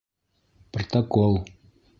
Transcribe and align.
Протокол! 0.71 1.33